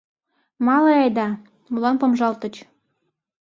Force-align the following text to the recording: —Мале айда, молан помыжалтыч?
—Мале 0.65 0.91
айда, 1.03 1.27
молан 1.71 1.95
помыжалтыч? 2.01 2.55